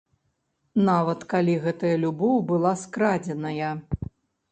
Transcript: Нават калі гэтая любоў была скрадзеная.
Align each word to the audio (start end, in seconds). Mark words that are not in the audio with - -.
Нават 0.87 1.19
калі 1.33 1.53
гэтая 1.65 1.91
любоў 2.05 2.39
была 2.53 2.71
скрадзеная. 2.85 3.71